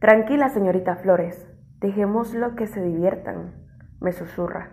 [0.00, 1.50] Tranquila, señorita Flores,
[1.80, 3.54] dejémoslo que se diviertan,
[3.98, 4.68] me susurra.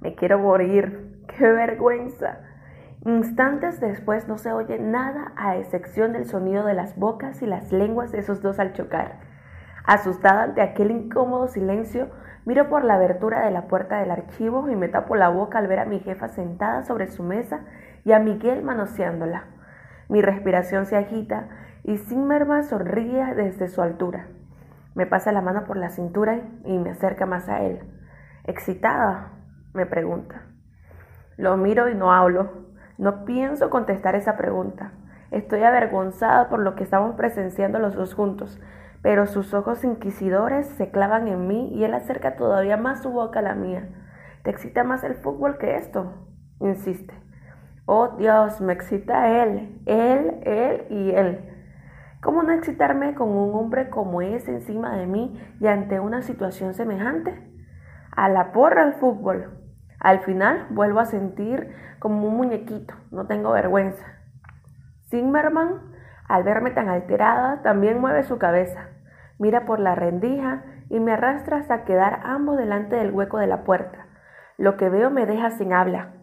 [0.00, 2.40] Me quiero morir, qué vergüenza.
[3.04, 7.70] Instantes después no se oye nada a excepción del sonido de las bocas y las
[7.70, 9.20] lenguas de esos dos al chocar.
[9.84, 12.08] Asustada ante aquel incómodo silencio,
[12.44, 15.68] miro por la abertura de la puerta del archivo y me tapo la boca al
[15.68, 17.60] ver a mi jefa sentada sobre su mesa
[18.04, 19.44] y a Miguel manoseándola.
[20.08, 21.48] Mi respiración se agita
[21.84, 24.26] y Zimmerman sonríe desde su altura.
[24.98, 27.78] Me pasa la mano por la cintura y me acerca más a él.
[28.42, 29.30] ¿Excitada?
[29.72, 30.42] me pregunta.
[31.36, 32.66] Lo miro y no hablo.
[32.98, 34.90] No pienso contestar esa pregunta.
[35.30, 38.60] Estoy avergonzada por lo que estamos presenciando los dos juntos,
[39.00, 43.38] pero sus ojos inquisidores se clavan en mí y él acerca todavía más su boca
[43.38, 43.88] a la mía.
[44.42, 46.26] ¿Te excita más el fútbol que esto?
[46.58, 47.14] insiste.
[47.86, 51.57] Oh Dios, me excita él, él, él y él.
[52.20, 56.74] ¿Cómo no excitarme con un hombre como ese encima de mí y ante una situación
[56.74, 57.48] semejante?
[58.10, 59.56] A la porra el fútbol.
[60.00, 64.04] Al final vuelvo a sentir como un muñequito, no tengo vergüenza.
[65.10, 65.80] Zimmerman,
[66.26, 68.88] al verme tan alterada, también mueve su cabeza,
[69.38, 73.62] mira por la rendija y me arrastra hasta quedar ambos delante del hueco de la
[73.62, 74.06] puerta.
[74.56, 76.14] Lo que veo me deja sin habla.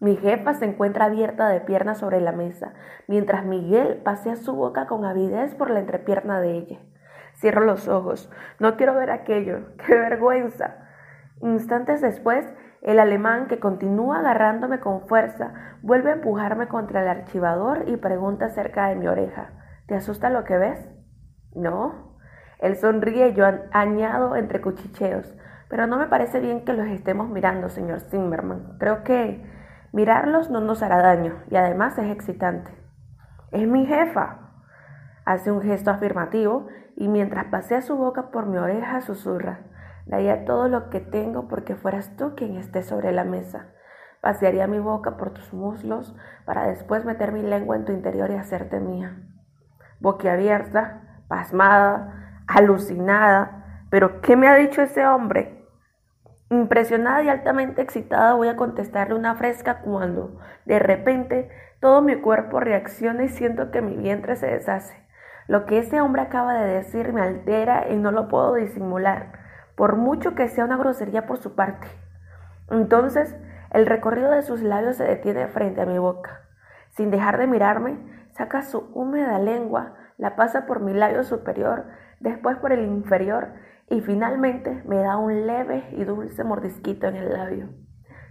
[0.00, 2.72] Mi jefa se encuentra abierta de piernas sobre la mesa,
[3.06, 6.78] mientras Miguel pasea su boca con avidez por la entrepierna de ella.
[7.34, 8.30] Cierro los ojos.
[8.58, 9.76] No quiero ver aquello.
[9.86, 10.88] ¡Qué vergüenza!
[11.42, 17.84] Instantes después, el alemán, que continúa agarrándome con fuerza, vuelve a empujarme contra el archivador
[17.86, 19.50] y pregunta cerca de mi oreja.
[19.86, 20.88] ¿Te asusta lo que ves?
[21.54, 22.16] No.
[22.58, 25.34] Él sonríe y yo añado entre cuchicheos.
[25.68, 28.78] Pero no me parece bien que los estemos mirando, señor Zimmerman.
[28.78, 29.59] Creo que
[29.92, 32.70] mirarlos no nos hará daño y además es excitante.
[33.50, 34.38] Es mi jefa.
[35.24, 39.60] Hace un gesto afirmativo y mientras pasea su boca por mi oreja susurra.
[40.06, 43.66] Daría todo lo que tengo porque fueras tú quien esté sobre la mesa.
[44.20, 48.34] Pasearía mi boca por tus muslos para después meter mi lengua en tu interior y
[48.34, 49.16] hacerte mía.
[50.00, 53.84] Boquiabierta, pasmada, alucinada.
[53.88, 55.59] ¿Pero qué me ha dicho ese hombre?
[56.52, 62.58] Impresionada y altamente excitada voy a contestarle una fresca cuando, de repente, todo mi cuerpo
[62.58, 64.96] reacciona y siento que mi vientre se deshace.
[65.46, 69.38] Lo que ese hombre acaba de decir me altera y no lo puedo disimular
[69.76, 71.86] por mucho que sea una grosería por su parte.
[72.68, 73.34] Entonces,
[73.70, 76.40] el recorrido de sus labios se detiene frente a mi boca.
[76.90, 77.96] Sin dejar de mirarme,
[78.32, 81.86] saca su húmeda lengua, la pasa por mi labio superior,
[82.18, 83.52] después por el inferior
[83.90, 87.68] y finalmente me da un leve y dulce mordisquito en el labio.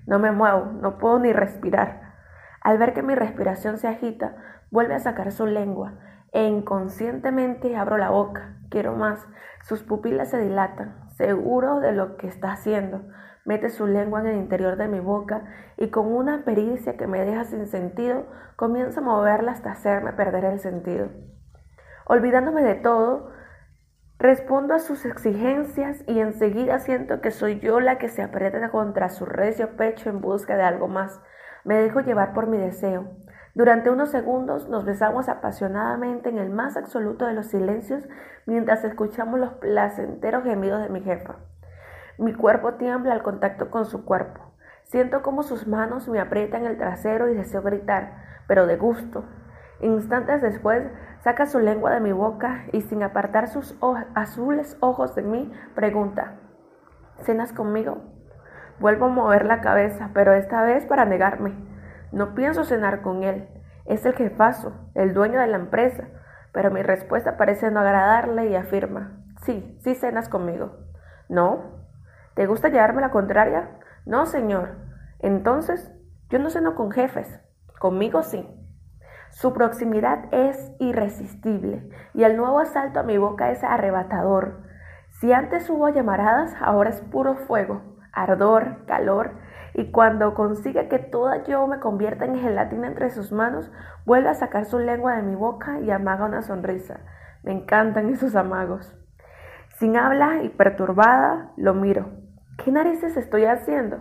[0.07, 2.13] No me muevo, no puedo ni respirar.
[2.61, 4.35] Al ver que mi respiración se agita,
[4.71, 5.99] vuelve a sacar su lengua
[6.31, 8.55] e inconscientemente abro la boca.
[8.69, 9.27] Quiero más.
[9.61, 13.01] Sus pupilas se dilatan, seguro de lo que está haciendo.
[13.43, 15.43] Mete su lengua en el interior de mi boca
[15.75, 20.45] y con una pericia que me deja sin sentido, comienza a moverla hasta hacerme perder
[20.45, 21.09] el sentido.
[22.05, 23.31] Olvidándome de todo,
[24.19, 29.09] respondo a sus exigencias y enseguida siento que soy yo la que se aprieta contra
[29.09, 31.21] su recio pecho en busca de algo más.
[31.63, 33.09] Me dejo llevar por mi deseo.
[33.55, 38.07] Durante unos segundos nos besamos apasionadamente en el más absoluto de los silencios
[38.45, 41.37] mientras escuchamos los placenteros gemidos de mi jefa.
[42.17, 44.53] Mi cuerpo tiembla al contacto con su cuerpo.
[44.83, 49.23] Siento como sus manos me aprietan el trasero y deseo gritar, pero de gusto.
[49.81, 50.83] Instantes después
[51.21, 53.77] saca su lengua de mi boca y sin apartar sus
[54.13, 56.35] azules ojos de mí, pregunta,
[57.19, 58.01] ¿cenas conmigo?
[58.79, 61.53] Vuelvo a mover la cabeza, pero esta vez para negarme.
[62.11, 63.49] No pienso cenar con él.
[63.85, 66.07] Es el jefazo, el dueño de la empresa.
[66.53, 70.77] Pero mi respuesta parece no agradarle y afirma, sí, sí cenas conmigo.
[71.27, 71.79] ¿No?
[72.35, 73.69] ¿Te gusta llevarme la contraria?
[74.05, 74.77] No, señor.
[75.19, 75.91] Entonces,
[76.29, 77.41] yo no ceno con jefes.
[77.79, 78.47] Conmigo sí.
[79.29, 84.61] Su proximidad es irresistible y el nuevo asalto a mi boca es arrebatador.
[85.19, 87.81] Si antes hubo llamaradas, ahora es puro fuego,
[88.11, 89.31] ardor, calor
[89.73, 93.71] y cuando consigue que toda yo me convierta en gelatina entre sus manos,
[94.05, 96.99] vuelve a sacar su lengua de mi boca y amaga una sonrisa.
[97.43, 98.95] Me encantan esos amagos.
[99.77, 102.09] Sin habla y perturbada, lo miro.
[102.57, 103.99] ¿Qué narices estoy haciendo?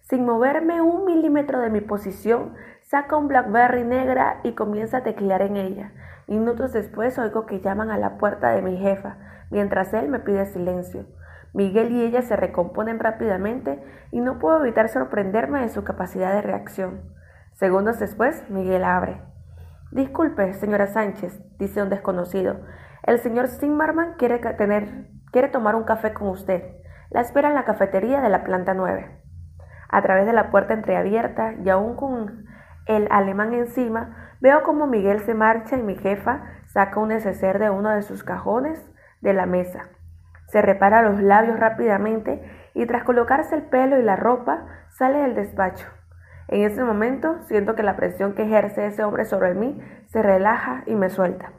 [0.00, 2.54] Sin moverme un milímetro de mi posición,
[2.90, 5.92] saca un Blackberry negra y comienza a teclear en ella.
[6.26, 9.16] Minutos después oigo que llaman a la puerta de mi jefa,
[9.50, 11.06] mientras él me pide silencio.
[11.52, 16.42] Miguel y ella se recomponen rápidamente y no puedo evitar sorprenderme de su capacidad de
[16.42, 17.02] reacción.
[17.52, 19.22] Segundos después, Miguel abre.
[19.92, 22.56] Disculpe, señora Sánchez, dice un desconocido.
[23.04, 26.64] El señor Zimmerman quiere, tener, quiere tomar un café con usted.
[27.10, 29.16] La espera en la cafetería de la planta 9.
[29.88, 32.49] A través de la puerta entreabierta y aún con
[32.96, 37.70] el alemán encima, veo como Miguel se marcha y mi jefa saca un neceser de
[37.70, 38.90] uno de sus cajones
[39.20, 39.88] de la mesa.
[40.48, 42.42] Se repara los labios rápidamente
[42.74, 45.86] y tras colocarse el pelo y la ropa sale del despacho.
[46.48, 50.82] En ese momento siento que la presión que ejerce ese hombre sobre mí se relaja
[50.86, 51.52] y me suelta.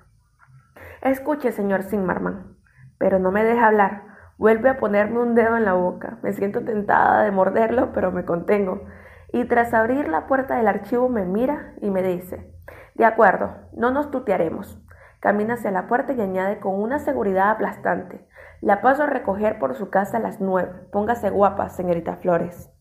[1.02, 2.58] Escuche, señor Zimmerman,
[2.98, 4.04] pero no me deja hablar.
[4.38, 6.18] Vuelve a ponerme un dedo en la boca.
[6.24, 8.86] Me siento tentada de morderlo, pero me contengo.
[9.34, 12.54] Y tras abrir la puerta del archivo me mira y me dice,
[12.96, 14.80] de acuerdo, no nos tutearemos.
[15.20, 18.28] Camina hacia la puerta y añade con una seguridad aplastante,
[18.62, 20.72] la paso a recoger por su casa a las nueve.
[20.92, 22.72] Póngase guapa, señorita Flores.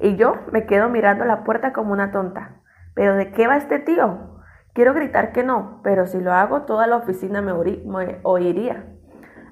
[0.00, 2.56] Y yo me quedo mirando la puerta como una tonta.
[2.94, 4.42] ¿Pero de qué va este tío?
[4.74, 7.52] Quiero gritar que no, pero si lo hago toda la oficina me,
[8.22, 8.86] oiría.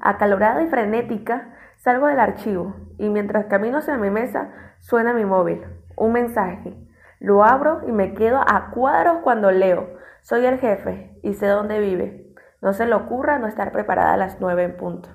[0.01, 5.63] Acalorada y frenética, salgo del archivo y mientras camino hacia mi mesa suena mi móvil.
[6.01, 6.75] Un mensaje.
[7.19, 9.99] Lo abro y me quedo a cuadros cuando leo.
[10.23, 12.35] Soy el jefe y sé dónde vive.
[12.63, 15.11] No se le ocurra no estar preparada a las nueve en punto.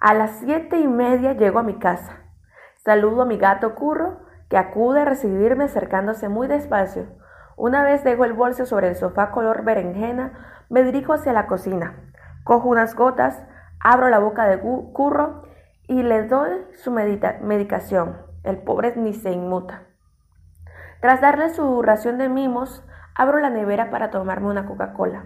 [0.00, 2.16] A las siete y media llego a mi casa.
[2.76, 7.04] Saludo a mi gato Curro, que acude a recibirme acercándose muy despacio.
[7.56, 12.10] Una vez dejo el bolso sobre el sofá color berenjena, me dirijo hacia la cocina.
[12.42, 13.44] Cojo unas gotas,
[13.80, 15.42] abro la boca de Curro
[15.88, 18.25] y le doy su medicación.
[18.46, 19.82] El pobre ni se inmuta.
[21.00, 22.82] Tras darle su ración de mimos,
[23.14, 25.24] abro la nevera para tomarme una Coca-Cola.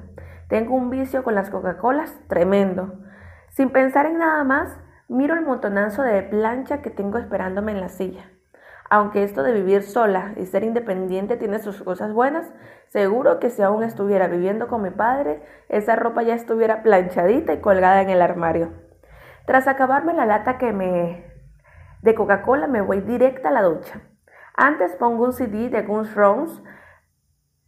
[0.49, 2.95] Tengo un vicio con las Coca-Colas tremendo.
[3.51, 4.77] Sin pensar en nada más,
[5.11, 8.31] Miro el montonazo de plancha que tengo esperándome en la silla.
[8.89, 12.49] Aunque esto de vivir sola y ser independiente tiene sus cosas buenas,
[12.91, 17.61] seguro que si aún estuviera viviendo con mi padre, esa ropa ya estuviera planchadita y
[17.61, 18.71] colgada en el armario.
[19.47, 21.30] Tras acabarme la lata que me
[22.03, 24.01] de Coca-Cola, me voy directa a la ducha.
[24.55, 26.63] Antes pongo un CD de Guns Roses.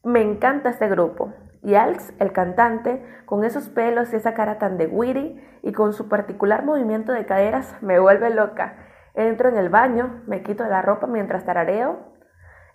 [0.04, 1.32] Me encanta este grupo.
[1.62, 5.92] Y Alex, el cantante, con esos pelos y esa cara tan de witty y con
[5.92, 8.76] su particular movimiento de caderas, me vuelve loca.
[9.14, 12.12] Entro en el baño, me quito la ropa mientras tarareo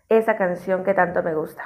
[0.09, 1.63] esa canción que tanto me gusta.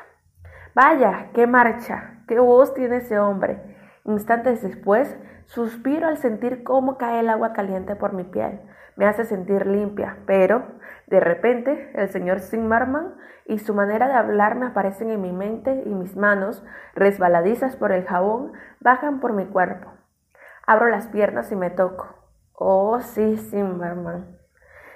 [0.74, 3.60] Vaya, qué marcha, qué voz tiene ese hombre.
[4.06, 8.62] Instantes después, suspiro al sentir cómo cae el agua caliente por mi piel.
[8.96, 10.64] Me hace sentir limpia, pero
[11.08, 13.16] de repente el señor Zimmerman
[13.46, 16.64] y su manera de hablar me aparecen en mi mente y mis manos,
[16.96, 19.92] resbaladizas por el jabón, bajan por mi cuerpo.
[20.66, 22.08] Abro las piernas y me toco.
[22.54, 24.38] Oh, sí, Zimmerman.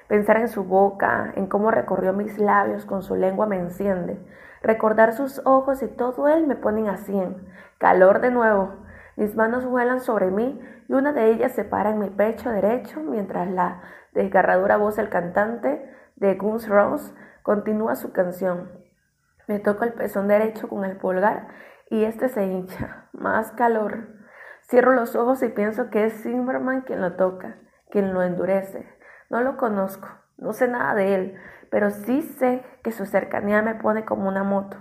[0.08, 4.20] Pensar en su boca, en cómo recorrió mis labios con su lengua me enciende.
[4.62, 7.48] Recordar sus ojos y todo él me ponen a cien.
[7.80, 8.85] Calor de nuevo.
[9.16, 13.00] Mis manos vuelan sobre mí y una de ellas se para en mi pecho derecho
[13.02, 13.82] mientras la
[14.14, 18.72] desgarradora voz del cantante de Guns Rose continúa su canción.
[19.48, 21.48] Me toco el pezón derecho con el pulgar
[21.90, 23.10] y este se hincha.
[23.14, 24.08] Más calor.
[24.64, 27.58] Cierro los ojos y pienso que es Zimmerman quien lo toca,
[27.92, 28.90] quien lo endurece.
[29.30, 30.08] No lo conozco,
[30.38, 31.36] no sé nada de él,
[31.70, 34.78] pero sí sé que su cercanía me pone como una moto.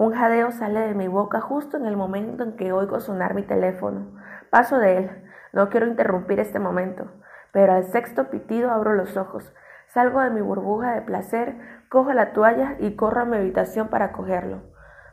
[0.00, 3.42] Un jadeo sale de mi boca justo en el momento en que oigo sonar mi
[3.42, 4.18] teléfono.
[4.48, 5.10] Paso de él.
[5.52, 7.10] No quiero interrumpir este momento,
[7.52, 9.52] pero al sexto pitido abro los ojos.
[9.88, 11.54] Salgo de mi burbuja de placer,
[11.90, 14.62] cojo la toalla y corro a mi habitación para cogerlo.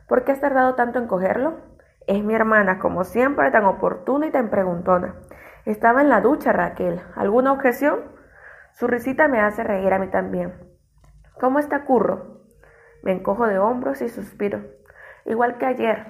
[0.08, 1.58] ¿Por qué has tardado tanto en cogerlo?
[2.06, 5.16] Es mi hermana, como siempre, tan oportuna y tan preguntona.
[5.66, 7.02] Estaba en la ducha, Raquel.
[7.14, 8.04] ¿Alguna objeción?
[8.72, 10.54] Su risita me hace reír a mí también.
[11.38, 12.38] ¿Cómo está Curro?
[13.02, 14.77] Me encojo de hombros y suspiro.
[15.28, 16.06] Igual que ayer.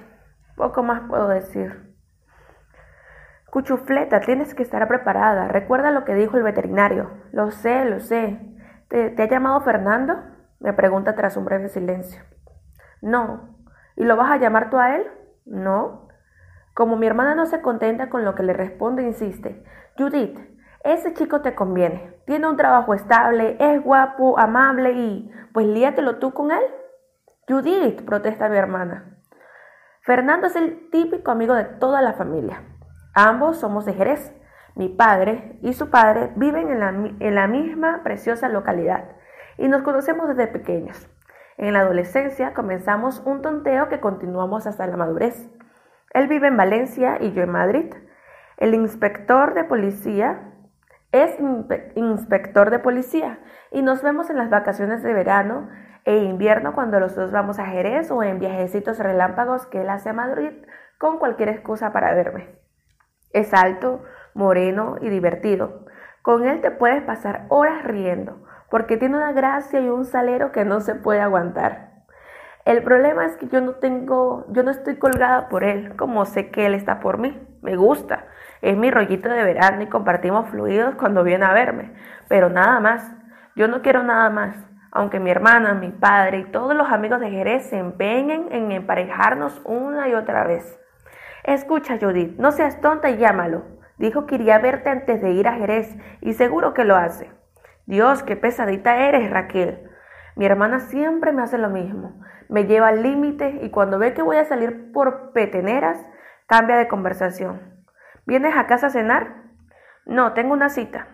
[0.55, 1.93] Poco más puedo decir.
[3.51, 5.49] Cuchufleta, tienes que estar preparada.
[5.49, 7.11] Recuerda lo que dijo el veterinario.
[7.33, 8.39] Lo sé, lo sé.
[8.87, 10.15] ¿Te, ha llamado Fernando?
[10.61, 12.21] Me pregunta tras un breve silencio.
[13.01, 13.57] No.
[13.97, 15.05] ¿Y lo vas a llamar tú a él?
[15.45, 16.07] No.
[16.73, 19.65] Como mi hermana no se contenta con lo que le responde, insiste.
[19.97, 20.39] Judith,
[20.85, 22.15] ese chico te conviene.
[22.25, 25.29] Tiene un trabajo estable, es guapo, amable y...
[25.51, 26.63] Pues líatelo tú con él.
[27.49, 29.17] Judith, protesta mi hermana.
[30.01, 32.61] Fernando es el típico amigo de toda la familia.
[33.15, 34.31] Ambos somos de Jerez.
[34.75, 39.05] Mi padre y su padre viven en la, en la misma preciosa localidad
[39.57, 41.09] y nos conocemos desde pequeños.
[41.57, 45.49] En la adolescencia comenzamos un tonteo que continuamos hasta la madurez.
[46.13, 47.91] Él vive en Valencia y yo en Madrid.
[48.57, 50.53] El inspector de policía
[51.11, 51.35] es
[51.95, 53.39] inspector de policía
[53.71, 55.67] y nos vemos en las vacaciones de verano
[56.09, 60.09] e invierno cuando los dos vamos a Jerez o en viajecitos relámpagos que él hace
[60.09, 60.49] a Madrid
[60.97, 62.49] con cualquier excusa para verme.
[63.31, 65.85] Es alto, moreno y divertido.
[66.23, 70.65] Con él te puedes pasar horas riendo, porque tiene una gracia y un salero que
[70.65, 71.91] no se puede aguantar.
[72.65, 76.49] El problema es que yo no tengo, yo no estoy colgada por él, como sé
[76.49, 77.39] que él está por mí.
[77.61, 78.25] Me gusta,
[78.63, 81.93] es mi rollito de verano y compartimos fluidos cuando viene a verme,
[82.27, 83.15] pero nada más.
[83.55, 84.55] Yo no quiero nada más,
[84.91, 89.61] aunque mi hermana, mi padre y todos los amigos de Jerez se empeñen en emparejarnos
[89.65, 90.79] una y otra vez.
[91.43, 93.63] Escucha, Judith, no seas tonta y llámalo.
[93.97, 97.29] Dijo que iría a verte antes de ir a Jerez y seguro que lo hace.
[97.85, 99.89] Dios, qué pesadita eres, Raquel.
[100.35, 102.19] Mi hermana siempre me hace lo mismo.
[102.47, 106.03] Me lleva al límite y cuando ve que voy a salir por peteneras,
[106.47, 107.83] cambia de conversación.
[108.25, 109.43] ¿Vienes a casa a cenar?
[110.05, 111.07] No, tengo una cita.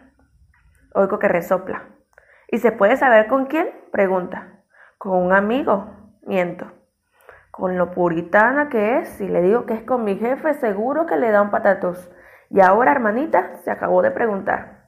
[0.93, 1.94] Oigo que resopla.
[2.49, 3.69] ¿Y se puede saber con quién?
[3.91, 4.63] Pregunta.
[4.97, 5.89] Con un amigo.
[6.23, 6.71] Miento.
[7.51, 11.17] Con lo puritana que es, si le digo que es con mi jefe, seguro que
[11.17, 12.11] le da un patatús.
[12.49, 14.85] Y ahora, hermanita, se acabó de preguntar.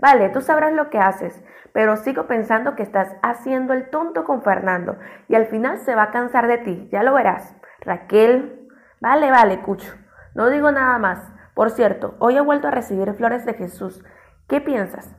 [0.00, 4.42] Vale, tú sabrás lo que haces, pero sigo pensando que estás haciendo el tonto con
[4.42, 4.98] Fernando
[5.28, 7.56] y al final se va a cansar de ti, ya lo verás.
[7.80, 8.68] Raquel,
[9.00, 9.92] vale, vale, Cucho,
[10.34, 11.32] no digo nada más.
[11.54, 14.04] Por cierto, hoy he vuelto a recibir flores de Jesús.
[14.46, 15.17] ¿Qué piensas?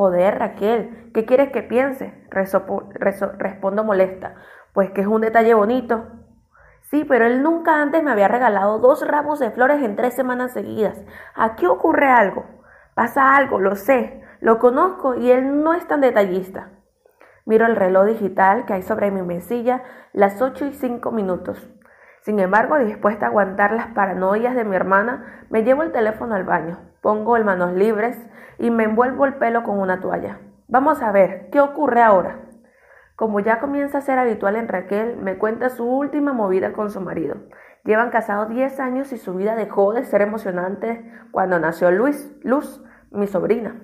[0.00, 2.14] Joder, Raquel, ¿qué quieres que piense?
[2.30, 4.34] respondo molesta.
[4.72, 6.06] Pues que es un detalle bonito.
[6.84, 10.54] Sí, pero él nunca antes me había regalado dos ramos de flores en tres semanas
[10.54, 10.98] seguidas.
[11.34, 12.46] Aquí ocurre algo.
[12.94, 16.70] Pasa algo, lo sé, lo conozco y él no es tan detallista.
[17.44, 19.82] Miro el reloj digital que hay sobre mi mesilla,
[20.14, 21.68] las ocho y cinco minutos.
[22.22, 26.44] Sin embargo, dispuesta a aguantar las paranoias de mi hermana, me llevo el teléfono al
[26.44, 28.18] baño, pongo el manos libres
[28.58, 30.40] y me envuelvo el pelo con una toalla.
[30.68, 32.40] Vamos a ver, ¿qué ocurre ahora?
[33.16, 37.00] Como ya comienza a ser habitual en Raquel, me cuenta su última movida con su
[37.00, 37.36] marido.
[37.84, 42.82] Llevan casados 10 años y su vida dejó de ser emocionante cuando nació Luis, Luz,
[43.10, 43.82] mi sobrina.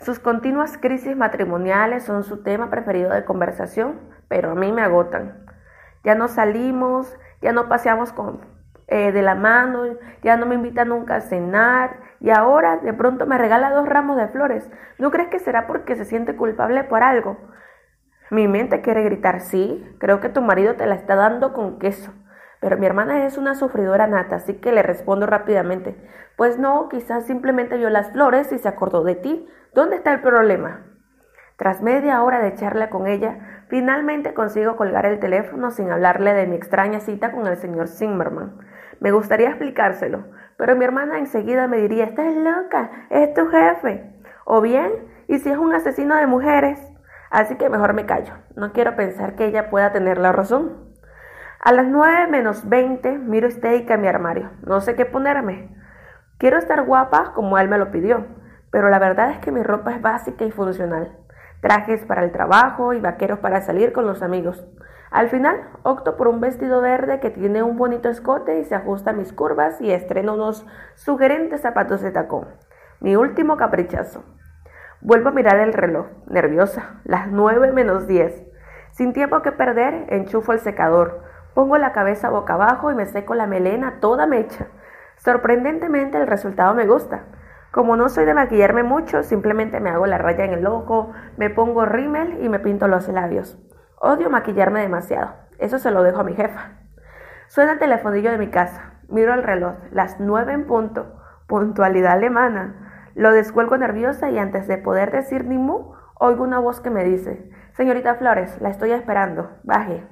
[0.00, 5.44] Sus continuas crisis matrimoniales son su tema preferido de conversación, pero a mí me agotan.
[6.04, 8.40] Ya no salimos, ya no paseamos con,
[8.86, 9.84] eh, de la mano,
[10.22, 14.16] ya no me invita nunca a cenar y ahora de pronto me regala dos ramos
[14.16, 14.70] de flores.
[14.98, 17.38] ¿No crees que será porque se siente culpable por algo?
[18.30, 22.12] Mi mente quiere gritar, sí, creo que tu marido te la está dando con queso.
[22.60, 25.96] Pero mi hermana es una sufridora nata, así que le respondo rápidamente.
[26.36, 29.46] Pues no, quizás simplemente vio las flores y se acordó de ti.
[29.74, 30.86] ¿Dónde está el problema?
[31.56, 36.46] Tras media hora de charla con ella, finalmente consigo colgar el teléfono sin hablarle de
[36.46, 38.58] mi extraña cita con el señor Zimmerman.
[39.04, 40.24] Me gustaría explicárselo,
[40.56, 44.14] pero mi hermana enseguida me diría, estás loca, es tu jefe.
[44.46, 44.90] O bien,
[45.28, 46.80] ¿y si es un asesino de mujeres?
[47.30, 50.94] Así que mejor me callo, no quiero pensar que ella pueda tener la razón.
[51.60, 55.76] A las 9 menos 20 miro estética en mi armario, no sé qué ponerme.
[56.38, 58.24] Quiero estar guapa como él me lo pidió,
[58.70, 61.14] pero la verdad es que mi ropa es básica y funcional
[61.64, 64.62] trajes para el trabajo y vaqueros para salir con los amigos.
[65.14, 69.10] Al final opto por un vestido verde que tiene un bonito escote y se ajusta
[69.10, 70.66] a mis curvas y estreno unos
[70.96, 72.48] sugerentes zapatos de tacón.
[72.98, 74.24] Mi último caprichazo.
[75.00, 78.42] Vuelvo a mirar el reloj, nerviosa, las 9 menos 10.
[78.90, 81.22] Sin tiempo que perder, enchufo el secador,
[81.54, 84.66] pongo la cabeza boca abajo y me seco la melena toda mecha.
[85.14, 87.26] Sorprendentemente el resultado me gusta.
[87.70, 91.50] Como no soy de maquillarme mucho, simplemente me hago la raya en el ojo, me
[91.50, 93.64] pongo rímel y me pinto los labios.
[94.06, 95.32] Odio maquillarme demasiado.
[95.56, 96.72] Eso se lo dejo a mi jefa.
[97.46, 98.92] Suena el telefonillo de mi casa.
[99.08, 99.76] Miro el reloj.
[99.92, 101.22] Las nueve en punto.
[101.46, 103.08] Puntualidad alemana.
[103.14, 107.02] Lo descuelgo nerviosa y antes de poder decir ni mu, oigo una voz que me
[107.02, 109.52] dice, Señorita Flores, la estoy esperando.
[109.62, 110.06] Baje.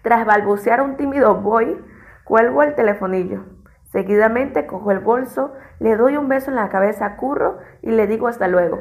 [0.00, 1.78] Tras balbucear un tímido voy,
[2.24, 3.44] cuelgo el telefonillo.
[3.92, 8.06] Seguidamente cojo el bolso, le doy un beso en la cabeza a Curro y le
[8.06, 8.80] digo hasta luego.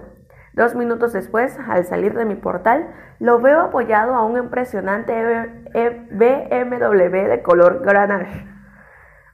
[0.57, 5.13] Dos minutos después, al salir de mi portal, lo veo apoyado a un impresionante
[5.71, 8.43] BMW de color granage.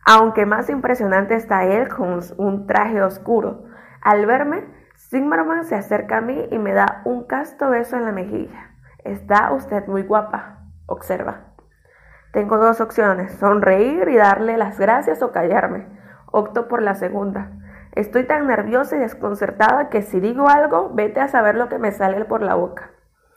[0.06, 3.64] Aunque más impresionante está él con un traje oscuro.
[4.02, 4.66] Al verme,
[4.98, 8.72] Zimmerman se acerca a mí y me da un casto beso en la mejilla.
[9.06, 11.54] Está usted muy guapa, observa.
[12.34, 15.88] Tengo dos opciones, sonreír y darle las gracias o callarme.
[16.34, 17.63] Opto por la segunda.
[17.96, 21.92] Estoy tan nerviosa y desconcertada que si digo algo, vete a saber lo que me
[21.92, 22.93] sale por la boca.